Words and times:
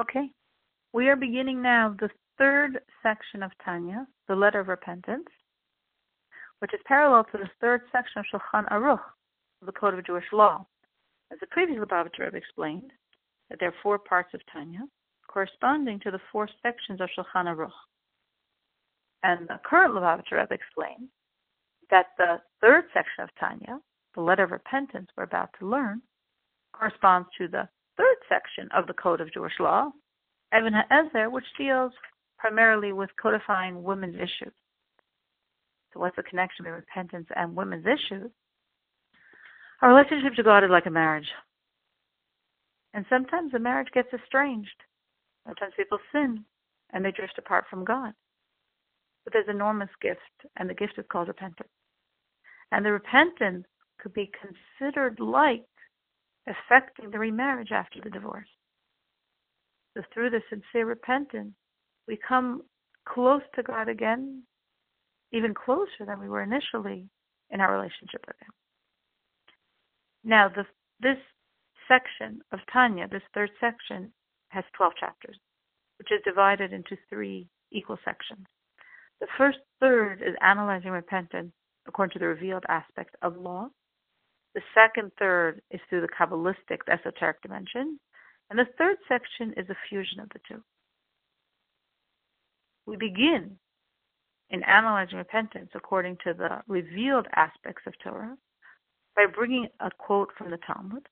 Okay. 0.00 0.30
We 0.94 1.08
are 1.08 1.16
beginning 1.16 1.60
now 1.60 1.94
the 2.00 2.08
third 2.38 2.80
section 3.02 3.42
of 3.42 3.50
Tanya, 3.62 4.06
the 4.28 4.34
letter 4.34 4.58
of 4.58 4.68
repentance, 4.68 5.28
which 6.60 6.72
is 6.72 6.80
parallel 6.86 7.24
to 7.24 7.38
the 7.38 7.50
third 7.60 7.82
section 7.92 8.20
of 8.20 8.24
Shulchan 8.32 8.66
Aruch, 8.70 9.02
the 9.60 9.72
Code 9.72 9.92
of 9.92 10.06
Jewish 10.06 10.24
Law. 10.32 10.66
As 11.30 11.38
the 11.40 11.46
previous 11.48 11.78
Lubavitcher 11.78 12.20
Rebbe 12.20 12.38
explained, 12.38 12.90
that 13.50 13.58
there 13.60 13.68
are 13.68 13.74
four 13.82 13.98
parts 13.98 14.32
of 14.32 14.40
Tanya 14.50 14.80
corresponding 15.28 16.00
to 16.00 16.10
the 16.10 16.20
four 16.32 16.48
sections 16.62 17.02
of 17.02 17.10
Shulchan 17.10 17.54
Aruch. 17.54 17.70
And 19.22 19.46
the 19.48 19.60
current 19.66 19.92
Lubavitcher 19.92 20.40
Rebbe 20.40 20.54
explained 20.54 21.08
that 21.90 22.06
the 22.16 22.40
third 22.62 22.84
section 22.94 23.24
of 23.24 23.28
Tanya, 23.38 23.78
the 24.14 24.22
letter 24.22 24.44
of 24.44 24.50
repentance 24.50 25.08
we're 25.14 25.24
about 25.24 25.50
to 25.58 25.68
learn, 25.68 26.00
corresponds 26.72 27.28
to 27.36 27.48
the 27.48 27.68
section 28.30 28.68
of 28.74 28.86
the 28.86 28.94
Code 28.94 29.20
of 29.20 29.32
Jewish 29.32 29.52
Law, 29.60 29.90
Even 30.56 30.72
HaEzer, 30.72 31.30
which 31.30 31.44
deals 31.58 31.92
primarily 32.38 32.92
with 32.92 33.10
codifying 33.20 33.82
women's 33.82 34.16
issues. 34.16 34.54
So 35.92 36.00
what's 36.00 36.16
the 36.16 36.22
connection 36.22 36.64
between 36.64 36.80
repentance 36.80 37.26
and 37.36 37.54
women's 37.54 37.84
issues? 37.84 38.30
Our 39.82 39.94
relationship 39.94 40.34
to 40.36 40.42
God 40.42 40.64
is 40.64 40.70
like 40.70 40.86
a 40.86 40.90
marriage. 40.90 41.28
And 42.94 43.04
sometimes 43.08 43.52
the 43.52 43.58
marriage 43.58 43.88
gets 43.92 44.12
estranged. 44.12 44.70
Sometimes 45.46 45.74
people 45.76 45.98
sin 46.12 46.44
and 46.92 47.04
they 47.04 47.12
drift 47.12 47.38
apart 47.38 47.64
from 47.68 47.84
God. 47.84 48.12
But 49.24 49.32
there's 49.32 49.48
enormous 49.48 49.90
gift, 50.00 50.20
and 50.56 50.68
the 50.68 50.74
gift 50.74 50.94
is 50.96 51.04
called 51.10 51.28
repentance. 51.28 51.68
And 52.72 52.84
the 52.84 52.92
repentance 52.92 53.66
could 54.00 54.14
be 54.14 54.30
considered 54.40 55.20
like 55.20 55.64
affecting 56.46 57.10
the 57.10 57.18
remarriage 57.18 57.72
after 57.72 58.00
the 58.02 58.10
divorce. 58.10 58.48
So 59.96 60.02
through 60.12 60.30
the 60.30 60.42
sincere 60.48 60.86
repentance, 60.86 61.54
we 62.06 62.16
come 62.16 62.62
close 63.08 63.42
to 63.54 63.62
God 63.62 63.88
again, 63.88 64.42
even 65.32 65.54
closer 65.54 66.04
than 66.06 66.20
we 66.20 66.28
were 66.28 66.42
initially 66.42 67.08
in 67.50 67.60
our 67.60 67.72
relationship 67.72 68.24
with 68.26 68.36
Him. 68.40 68.52
Now, 70.24 70.48
the, 70.48 70.64
this 71.00 71.18
section 71.88 72.40
of 72.52 72.60
Tanya, 72.72 73.08
this 73.08 73.22
third 73.34 73.50
section, 73.60 74.12
has 74.48 74.64
12 74.76 74.92
chapters, 74.98 75.36
which 75.98 76.12
is 76.12 76.20
divided 76.24 76.72
into 76.72 76.96
three 77.08 77.48
equal 77.72 77.98
sections. 78.04 78.46
The 79.20 79.26
first 79.36 79.58
third 79.80 80.22
is 80.22 80.34
analyzing 80.40 80.90
repentance 80.90 81.52
according 81.86 82.12
to 82.14 82.18
the 82.18 82.26
revealed 82.26 82.64
aspects 82.68 83.14
of 83.22 83.36
law. 83.36 83.68
The 84.54 84.62
second 84.74 85.12
third 85.18 85.62
is 85.70 85.80
through 85.88 86.00
the 86.00 86.08
Kabbalistic, 86.08 86.78
the 86.86 86.92
esoteric 86.92 87.40
dimension. 87.42 88.00
And 88.48 88.58
the 88.58 88.66
third 88.78 88.96
section 89.08 89.54
is 89.56 89.68
a 89.70 89.76
fusion 89.88 90.20
of 90.20 90.28
the 90.30 90.40
two. 90.48 90.62
We 92.86 92.96
begin 92.96 93.56
in 94.50 94.64
analyzing 94.64 95.18
repentance 95.18 95.70
according 95.74 96.16
to 96.24 96.34
the 96.34 96.62
revealed 96.66 97.26
aspects 97.36 97.82
of 97.86 97.94
Torah 98.02 98.36
by 99.14 99.26
bringing 99.32 99.68
a 99.78 99.90
quote 99.96 100.30
from 100.36 100.50
the 100.50 100.58
Talmud 100.66 101.06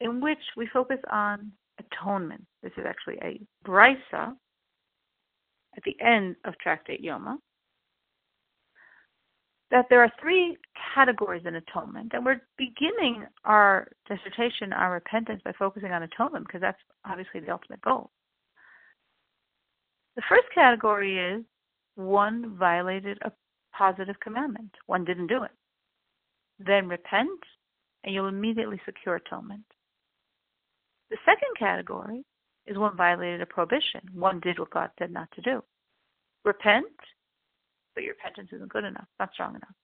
in 0.00 0.20
which 0.20 0.38
we 0.56 0.66
focus 0.72 0.98
on 1.10 1.52
atonement. 1.78 2.44
This 2.62 2.72
is 2.76 2.84
actually 2.86 3.18
a 3.22 3.40
brisa 3.68 4.32
at 5.76 5.82
the 5.84 5.96
end 6.00 6.36
of 6.44 6.54
Tractate 6.58 7.04
Yoma. 7.04 7.36
That 9.70 9.86
there 9.90 10.02
are 10.02 10.10
three 10.20 10.56
categories 10.94 11.42
in 11.44 11.54
atonement, 11.54 12.12
and 12.14 12.24
we're 12.24 12.40
beginning 12.56 13.26
our 13.44 13.88
dissertation 14.08 14.72
on 14.72 14.90
repentance 14.90 15.42
by 15.44 15.52
focusing 15.58 15.92
on 15.92 16.02
atonement 16.02 16.46
because 16.46 16.62
that's 16.62 16.80
obviously 17.04 17.40
the 17.40 17.52
ultimate 17.52 17.82
goal. 17.82 18.10
The 20.16 20.22
first 20.28 20.46
category 20.54 21.18
is 21.18 21.44
one 21.96 22.56
violated 22.56 23.18
a 23.22 23.32
positive 23.76 24.18
commandment, 24.20 24.70
one 24.86 25.04
didn't 25.04 25.26
do 25.26 25.42
it. 25.42 25.50
Then 26.58 26.88
repent, 26.88 27.40
and 28.04 28.14
you'll 28.14 28.28
immediately 28.28 28.80
secure 28.86 29.16
atonement. 29.16 29.64
The 31.10 31.18
second 31.24 31.56
category 31.58 32.24
is 32.66 32.76
one 32.76 32.96
violated 32.96 33.40
a 33.40 33.46
prohibition. 33.46 34.00
One 34.12 34.40
did 34.40 34.58
what 34.58 34.70
God 34.70 34.90
said 34.98 35.10
not 35.10 35.28
to 35.32 35.40
do. 35.40 35.62
Repent, 36.44 36.86
but 37.98 38.04
your 38.04 38.14
repentance 38.14 38.50
isn't 38.52 38.70
good 38.70 38.84
enough, 38.84 39.08
not 39.18 39.32
strong 39.32 39.56
enough. 39.56 39.74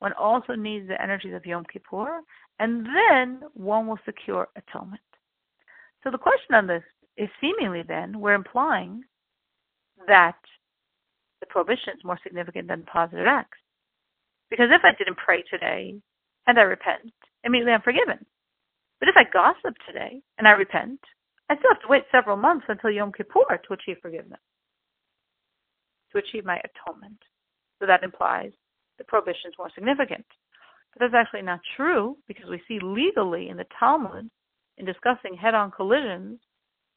One 0.00 0.12
also 0.12 0.52
needs 0.54 0.88
the 0.88 1.00
energies 1.00 1.32
of 1.32 1.46
Yom 1.46 1.64
Kippur, 1.72 2.20
and 2.58 2.84
then 2.84 3.40
one 3.54 3.86
will 3.86 3.98
secure 4.04 4.48
atonement. 4.56 5.00
So 6.04 6.10
the 6.10 6.18
question 6.18 6.54
on 6.54 6.66
this 6.66 6.82
is 7.16 7.30
seemingly 7.40 7.82
then, 7.82 8.20
we're 8.20 8.34
implying 8.34 9.04
that 10.06 10.36
the 11.40 11.46
prohibition 11.46 11.94
is 11.96 12.04
more 12.04 12.18
significant 12.22 12.68
than 12.68 12.82
positive 12.82 13.26
acts. 13.26 13.56
Because 14.50 14.68
if 14.70 14.82
I 14.84 14.92
didn't 14.98 15.16
pray 15.16 15.42
today 15.50 15.94
and 16.46 16.58
I 16.58 16.62
repent, 16.62 17.10
immediately 17.42 17.72
I'm 17.72 17.80
forgiven. 17.80 18.18
But 19.00 19.08
if 19.08 19.14
I 19.16 19.24
gossip 19.32 19.78
today 19.86 20.20
and 20.36 20.46
I 20.46 20.50
repent, 20.50 21.00
I 21.48 21.56
still 21.56 21.70
have 21.72 21.80
to 21.80 21.88
wait 21.88 22.04
several 22.12 22.36
months 22.36 22.66
until 22.68 22.90
Yom 22.90 23.12
Kippur 23.12 23.62
to 23.66 23.72
achieve 23.72 23.96
forgiveness, 24.02 24.40
to 26.12 26.18
achieve 26.18 26.44
my 26.44 26.60
atonement. 26.60 27.16
So 27.78 27.86
that 27.86 28.02
implies 28.02 28.52
the 28.98 29.04
prohibition 29.04 29.50
is 29.50 29.54
more 29.58 29.70
significant. 29.74 30.24
But 30.92 31.00
that's 31.00 31.14
actually 31.14 31.42
not 31.42 31.60
true 31.76 32.16
because 32.26 32.48
we 32.48 32.62
see 32.66 32.78
legally 32.82 33.48
in 33.50 33.56
the 33.56 33.66
Talmud, 33.78 34.30
in 34.78 34.86
discussing 34.86 35.36
head 35.36 35.54
on 35.54 35.70
collisions 35.70 36.40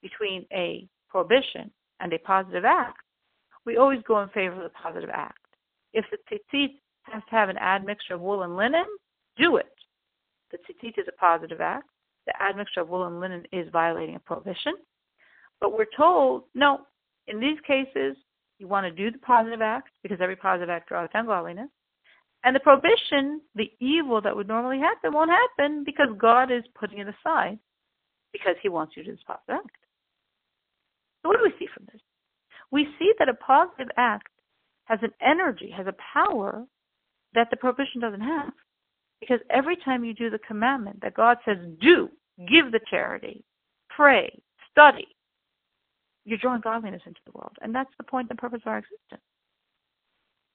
between 0.02 0.46
a 0.54 0.88
prohibition 1.10 1.72
and 2.00 2.14
a 2.14 2.20
positive 2.20 2.66
act, 2.66 3.02
we 3.66 3.78
always 3.78 4.02
go 4.08 4.22
in 4.22 4.30
favor 4.30 4.56
of 4.56 4.64
the 4.64 4.70
positive 4.70 5.10
act. 5.12 5.38
If 5.94 6.06
the 6.12 6.18
tzitzit 6.32 6.76
has 7.04 7.24
to 7.30 7.32
have 7.32 7.50
an 7.50 7.58
admixture 7.58 8.16
of 8.16 8.22
wool 8.22 8.44
and 8.44 8.56
linen, 8.56 8.86
do 9.38 9.58
it. 9.58 9.74
The 10.52 10.58
tzitzit 10.58 10.98
is 10.98 11.06
a 11.08 11.20
positive 11.20 11.62
act. 11.62 11.90
The 12.26 12.42
admixture 12.42 12.82
of 12.82 12.90
wool 12.90 13.08
and 13.08 13.20
linen 13.20 13.44
is 13.52 13.68
violating 13.72 14.16
a 14.16 14.20
prohibition. 14.20 14.74
But 15.60 15.74
we're 15.74 15.86
told, 15.98 16.44
no, 16.56 16.82
in 17.28 17.40
these 17.40 17.60
cases, 17.66 18.16
you 18.60 18.68
want 18.68 18.86
to 18.86 18.92
do 18.92 19.10
the 19.10 19.18
positive 19.20 19.62
act 19.62 19.90
because 20.04 20.20
every 20.22 20.36
positive 20.36 20.70
act 20.70 20.90
draws 20.90 21.10
down 21.12 21.26
godliness. 21.26 21.70
And 22.44 22.56
the 22.56 22.60
prohibition, 22.60 23.42
the 23.56 23.72
evil 23.80 24.22
that 24.22 24.36
would 24.36 24.48
normally 24.48 24.80
happen, 24.80 25.14
won't 25.14 25.32
happen 25.32 25.84
because 25.84 26.10
God 26.18 26.52
is 26.52 26.64
putting 26.80 27.00
it 27.00 27.08
aside 27.08 27.58
because 28.32 28.56
He 28.62 28.70
wants 28.70 28.96
you 28.96 29.04
to 29.04 29.10
do 29.10 29.16
this 29.16 29.24
positive 29.26 29.56
act. 29.66 29.76
So, 31.22 31.30
what 31.30 31.38
do 31.38 31.44
we 31.44 31.54
see 31.60 31.70
from 31.74 31.88
this? 31.92 32.02
We 32.72 32.88
see 32.98 33.14
that 33.20 33.28
a 33.28 33.34
positive 33.34 33.90
act 33.98 34.30
has 34.86 35.00
an 35.02 35.12
energy, 35.22 35.70
has 35.76 35.88
a 35.88 35.96
power 36.14 36.66
that 37.34 37.50
the 37.50 37.58
prohibition 37.58 38.00
doesn't 38.02 38.22
have. 38.22 38.52
Because 39.20 39.40
every 39.50 39.76
time 39.76 40.06
you 40.06 40.14
do 40.14 40.30
the 40.30 40.40
commandment 40.40 41.02
that 41.02 41.14
God 41.14 41.38
says, 41.44 41.58
do, 41.82 42.10
give 42.50 42.72
the 42.72 42.80
charity, 42.90 43.44
pray, 43.90 44.32
study, 44.72 45.08
you're 46.26 46.38
drawing 46.38 46.62
godliness 46.62 47.02
into 47.06 47.20
the 47.26 47.32
world. 47.34 47.56
And 47.62 47.74
that's 47.74 47.90
the 47.98 48.04
point 48.04 48.30
and 48.30 48.38
purpose 48.38 48.62
of 48.66 48.72
our 48.72 48.78
existence. 48.80 49.24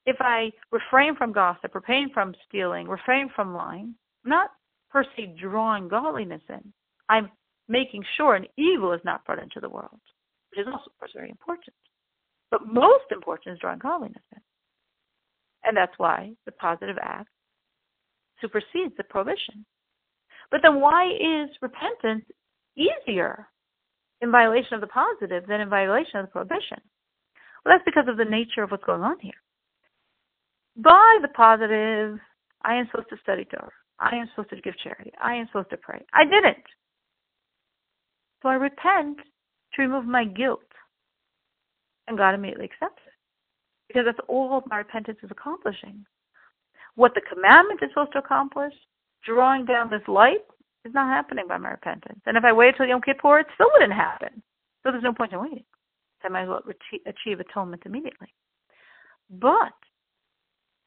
If 0.06 0.16
I 0.20 0.50
refrain 0.70 1.16
from 1.16 1.32
gossip, 1.32 1.74
refrain 1.74 2.10
from 2.12 2.34
stealing, 2.46 2.88
refrain 2.88 3.30
from 3.34 3.54
lying, 3.54 3.94
I'm 4.24 4.30
not 4.30 4.50
per 4.90 5.04
se 5.16 5.36
drawing 5.40 5.88
godliness 5.88 6.42
in. 6.48 6.72
I'm 7.08 7.30
making 7.68 8.04
sure 8.16 8.34
an 8.34 8.46
evil 8.56 8.92
is 8.92 9.00
not 9.04 9.24
brought 9.24 9.42
into 9.42 9.60
the 9.60 9.68
world, 9.68 10.00
which 10.50 10.60
is 10.60 10.66
also, 10.66 10.84
of 10.86 10.98
course, 10.98 11.12
very 11.14 11.30
important. 11.30 11.74
But 12.50 12.66
most 12.66 13.04
important 13.10 13.54
is 13.54 13.60
drawing 13.60 13.78
godliness 13.78 14.22
in. 14.32 14.42
And 15.64 15.76
that's 15.76 15.94
why 15.96 16.32
the 16.44 16.52
positive 16.52 16.98
act 17.00 17.30
supersedes 18.40 18.94
the 18.96 19.04
prohibition. 19.04 19.64
But 20.50 20.60
then 20.62 20.80
why 20.80 21.06
is 21.06 21.48
repentance 21.62 22.24
easier 22.76 23.48
in 24.24 24.32
violation 24.32 24.74
of 24.74 24.80
the 24.80 24.88
positive 24.88 25.46
than 25.46 25.60
in 25.60 25.68
violation 25.68 26.18
of 26.18 26.26
the 26.26 26.32
prohibition? 26.32 26.78
Well, 27.64 27.74
that's 27.74 27.84
because 27.84 28.08
of 28.08 28.16
the 28.16 28.24
nature 28.24 28.62
of 28.62 28.70
what's 28.70 28.84
going 28.84 29.02
on 29.02 29.18
here. 29.20 29.40
By 30.76 31.18
the 31.22 31.28
positive, 31.28 32.18
I 32.62 32.74
am 32.74 32.88
supposed 32.90 33.10
to 33.10 33.16
study 33.22 33.44
Torah. 33.44 33.70
I 34.00 34.16
am 34.16 34.28
supposed 34.30 34.50
to 34.50 34.60
give 34.60 34.76
charity. 34.78 35.12
I 35.22 35.34
am 35.34 35.46
supposed 35.46 35.70
to 35.70 35.76
pray. 35.76 36.04
I 36.12 36.24
didn't. 36.24 36.64
So 38.42 38.48
I 38.48 38.54
repent 38.54 39.18
to 39.74 39.82
remove 39.82 40.06
my 40.06 40.24
guilt. 40.24 40.60
And 42.08 42.18
God 42.18 42.34
immediately 42.34 42.64
accepts 42.64 43.02
it. 43.06 43.12
Because 43.88 44.04
that's 44.06 44.26
all 44.28 44.62
my 44.68 44.78
repentance 44.78 45.18
is 45.22 45.30
accomplishing 45.30 46.04
what 46.96 47.12
the 47.14 47.22
commandment 47.32 47.80
is 47.82 47.90
supposed 47.90 48.12
to 48.12 48.18
accomplish, 48.18 48.72
drawing 49.24 49.64
down 49.64 49.90
this 49.90 50.06
light, 50.06 50.44
is 50.84 50.94
not 50.94 51.08
happening 51.08 51.46
by 51.48 51.58
my 51.58 51.70
repentance. 51.70 52.20
And 52.26 52.36
if 52.36 52.44
I 52.44 52.52
wait 52.52 52.76
till 52.76 52.86
Yom 52.86 53.00
Kippur, 53.00 53.40
it 53.40 53.46
still 53.54 53.70
wouldn't 53.72 53.92
happen. 53.92 54.42
So 54.82 54.90
there's 54.90 55.02
no 55.02 55.14
point 55.14 55.32
in 55.32 55.40
waiting. 55.40 55.64
So 56.22 56.28
I 56.28 56.30
might 56.30 56.42
as 56.42 56.48
well 56.48 56.62
achieve 57.06 57.40
atonement 57.40 57.82
immediately. 57.86 58.28
But 59.30 59.72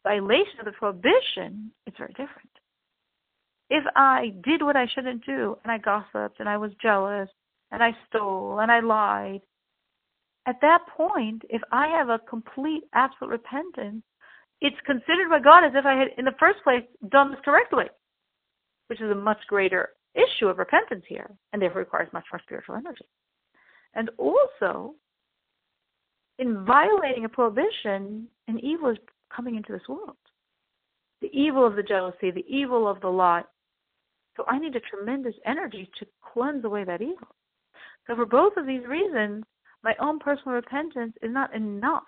violation 0.03 0.59
of 0.59 0.65
the 0.65 0.71
prohibition, 0.71 1.71
it's 1.85 1.97
very 1.97 2.11
different. 2.11 2.49
If 3.69 3.83
I 3.95 4.33
did 4.44 4.61
what 4.63 4.77
I 4.77 4.88
shouldn't 4.94 5.25
do, 5.25 5.57
and 5.63 5.71
I 5.71 5.77
gossiped, 5.77 6.39
and 6.39 6.47
I 6.47 6.57
was 6.57 6.71
jealous, 6.81 7.29
and 7.71 7.83
I 7.83 7.91
stole 8.07 8.59
and 8.59 8.71
I 8.71 8.79
lied, 8.79 9.41
at 10.45 10.61
that 10.61 10.88
point, 10.95 11.41
if 11.49 11.61
I 11.73 11.88
have 11.88 12.07
a 12.07 12.19
complete, 12.19 12.83
absolute 12.94 13.31
repentance, 13.31 14.03
it's 14.61 14.77
considered 14.85 15.29
by 15.29 15.39
God 15.39 15.65
as 15.65 15.73
if 15.75 15.85
I 15.85 15.94
had, 15.94 16.07
in 16.17 16.23
the 16.23 16.35
first 16.39 16.63
place, 16.63 16.83
done 17.09 17.31
this 17.31 17.41
correctly, 17.44 17.85
which 18.88 19.01
is 19.01 19.12
a 19.12 19.16
much 19.16 19.39
greater 19.48 19.89
issue 20.16 20.48
of 20.48 20.57
repentance 20.57 21.04
here, 21.07 21.30
and 21.54 21.62
therefore 21.62 21.81
requires 21.81 22.12
much 22.13 22.25
more 22.31 22.42
spiritual 22.44 22.75
energy. 22.75 23.06
And 23.94 24.10
also, 24.18 24.95
in 26.39 26.66
violating 26.66 27.25
a 27.25 27.30
prohibition, 27.30 28.28
an 28.48 28.60
evil 28.62 28.89
is 28.89 28.98
coming 29.36 29.56
into 29.56 29.72
this 29.72 29.88
world. 29.88 30.18
The 31.22 31.30
evil 31.34 31.66
of 31.66 31.75
the 31.75 31.84
jealousy, 31.84 32.31
the 32.31 32.45
evil 32.48 32.88
of 32.88 33.01
the 33.01 33.10
lot. 33.10 33.50
So 34.36 34.45
I 34.48 34.60
need 34.60 34.75
a 34.75 34.80
tremendous 34.80 35.33
energy 35.45 35.90
to 36.00 36.06
cleanse 36.33 36.63
away 36.63 36.83
that 36.83 37.01
evil. 37.01 37.36
So 38.06 38.16
for 38.16 38.25
both 38.25 38.54
of 38.56 38.68
these 38.68 38.86
reasons, 38.88 39.44
my 39.83 39.95
own 40.00 40.19
personal 40.19 40.56
repentance 40.56 41.13
is 41.22 41.31
not 41.31 41.56
enough. 41.56 42.04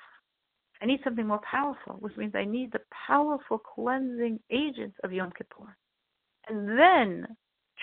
I 0.82 0.86
need 0.86 1.02
something 1.04 1.28
more 1.28 1.42
powerful, 1.50 1.96
which 2.00 2.16
means 2.16 2.34
I 2.36 2.46
need 2.46 2.72
the 2.72 2.82
powerful 3.08 3.58
cleansing 3.58 4.40
agents 4.50 4.98
of 5.04 5.12
Yom 5.12 5.32
Kippur. 5.38 5.76
And 6.50 6.68
then, 6.68 7.28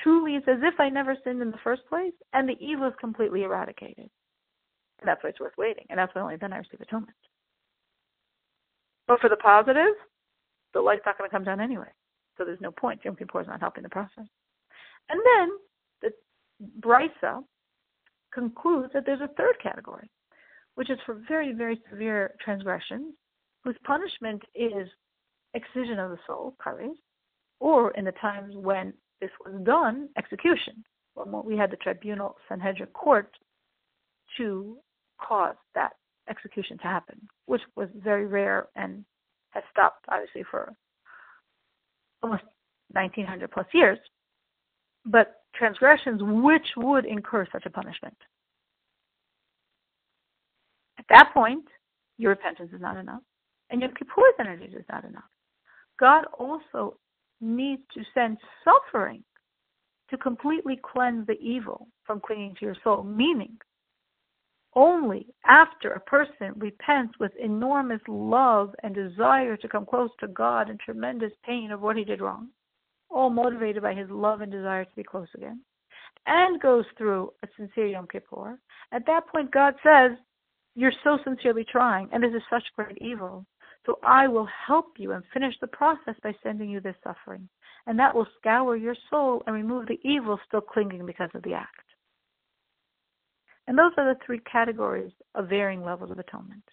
truly, 0.03 0.35
it's 0.35 0.49
as 0.49 0.59
if 0.63 0.79
I 0.81 0.89
never 0.89 1.17
sinned 1.25 1.41
in 1.41 1.51
the 1.51 1.59
first 1.63 1.83
place, 1.89 2.13
and 2.33 2.49
the 2.49 2.57
evil 2.61 2.89
is 2.89 2.95
completely 3.01 3.45
eradicated. 3.45 4.11
And 5.01 5.09
that's 5.09 5.23
why 5.23 5.31
it's 5.31 5.41
worth 5.41 5.57
waiting. 5.57 5.85
And 5.89 5.99
that's 5.99 6.15
why 6.15 6.23
only 6.23 6.37
then 6.37 6.53
I 6.53 6.59
receive 6.59 6.81
atonement. 6.81 7.17
But 9.07 9.21
for 9.21 9.29
the 9.29 9.37
positive, 9.37 9.95
the 10.75 10.81
light's 10.81 11.03
not 11.07 11.17
going 11.17 11.31
to 11.31 11.35
come 11.35 11.45
down 11.45 11.61
anyway. 11.61 11.89
So 12.37 12.45
there's 12.45 12.61
no 12.61 12.73
point. 12.73 13.01
Yom 13.05 13.17
Kippur 13.17 13.41
is 13.41 13.47
not 13.47 13.61
helping 13.61 13.83
the 13.83 13.89
process. 13.89 14.27
And 15.09 15.21
then 15.25 15.51
the 16.03 16.11
Brisa 16.81 17.43
concludes 18.35 18.93
that 18.93 19.05
there's 19.07 19.21
a 19.21 19.31
third 19.37 19.57
category, 19.63 20.11
which 20.75 20.91
is 20.91 20.99
for 21.07 21.23
very, 21.29 21.53
very 21.53 21.81
severe 21.91 22.35
transgressions, 22.45 23.15
whose 23.65 23.77
punishment 23.85 24.43
is 24.55 24.89
excision 25.55 25.99
of 25.99 26.11
the 26.11 26.19
soul, 26.27 26.55
kares, 26.65 26.97
or 27.61 27.91
in 27.93 28.05
the 28.05 28.13
times 28.13 28.55
when 28.57 28.93
this 29.21 29.31
was 29.45 29.61
done, 29.65 30.09
execution. 30.19 30.85
When 31.15 31.45
we 31.45 31.57
had 31.57 31.71
the 31.71 31.77
tribunal 31.77 32.37
Sanhedrin 32.49 32.91
court 32.91 33.31
to 34.37 34.77
cause 35.19 35.57
that 35.75 35.93
execution 36.29 36.77
to 36.79 36.85
happen, 36.85 37.17
which 37.47 37.63
was 37.75 37.89
very 37.97 38.27
rare 38.27 38.69
and 38.77 39.05
has 39.51 39.63
stopped, 39.71 40.05
obviously, 40.11 40.45
for 40.51 40.75
almost 42.23 42.43
1900 42.93 43.51
plus 43.51 43.67
years. 43.73 43.99
But 45.07 45.37
transgressions 45.55 46.21
which 46.23 46.67
would 46.77 47.07
incur 47.07 47.47
such 47.51 47.65
a 47.65 47.71
punishment. 47.71 48.17
At 50.99 51.07
that 51.11 51.31
point, 51.33 51.65
your 52.19 52.31
repentance 52.31 52.71
is 52.73 52.81
not 52.81 52.97
enough, 52.97 53.23
and 53.71 53.81
Yom 53.81 53.93
Kippur's 53.93 54.35
energy 54.41 54.65
is 54.65 54.85
not 54.91 55.05
enough. 55.05 55.25
God 55.99 56.25
also 56.39 56.99
needs 57.41 57.83
to 57.95 58.03
send 58.15 58.39
suffering 58.65 59.23
to 60.11 60.17
completely 60.17 60.81
cleanse 60.83 61.27
the 61.27 61.39
evil 61.41 61.89
from 62.05 62.21
clinging 62.21 62.55
to 62.59 62.65
your 62.65 62.77
soul, 62.85 63.03
meaning 63.03 63.57
only 64.77 65.27
after 65.47 65.93
a 65.93 66.01
person 66.01 66.53
repents 66.59 67.15
with 67.19 67.33
enormous 67.41 68.03
love 68.07 68.75
and 68.83 68.95
desire 68.95 69.57
to 69.57 69.69
come 69.69 69.87
close 69.87 70.11
to 70.21 70.29
God 70.29 70.69
and 70.69 70.79
tremendous 70.79 71.33
pain 71.45 71.71
of 71.71 71.81
what 71.81 71.97
he 71.97 72.05
did 72.05 72.21
wrong, 72.21 72.49
all 73.11 73.31
motivated 73.31 73.83
by 73.83 73.95
his 73.95 74.11
love 74.11 74.43
and 74.43 74.53
desire 74.53 74.85
to 74.85 74.95
be 74.95 75.03
close 75.03 75.29
again, 75.35 75.61
and 76.27 76.61
goes 76.61 76.85
through 76.99 77.33
a 77.43 77.49
sincere 77.57 77.87
Yom 77.87 78.07
Kippur, 78.07 78.59
at 78.93 79.07
that 79.07 79.27
point 79.29 79.51
God 79.51 79.75
says, 79.83 80.13
You're 80.75 80.93
so 81.03 81.19
sincerely 81.25 81.65
trying, 81.65 82.09
and 82.13 82.23
this 82.23 82.35
is 82.35 82.43
such 82.51 82.65
great 82.77 82.99
evil. 83.01 83.47
So 83.87 84.01
I 84.03 84.27
will 84.27 84.49
help 84.67 84.95
you 84.99 85.13
and 85.13 85.23
finish 85.33 85.55
the 85.61 85.69
process 85.69 86.17
by 86.23 86.35
sending 86.43 86.69
you 86.69 86.81
this 86.81 86.97
suffering. 87.05 87.49
And 87.87 87.99
that 88.01 88.15
will 88.15 88.27
scour 88.39 88.77
your 88.77 88.97
soul 89.09 89.45
and 89.47 89.55
remove 89.55 89.87
the 89.87 90.01
evil 90.03 90.41
still 90.47 90.61
clinging 90.61 91.07
because 91.07 91.31
of 91.35 91.43
the 91.45 91.55
act. 91.55 91.87
And 93.69 93.79
those 93.79 93.93
are 93.97 94.13
the 94.13 94.21
three 94.27 94.41
categories 94.41 95.13
of 95.37 95.49
varying 95.49 95.85
levels 95.85 96.11
of 96.11 96.19
atonement. 96.19 96.65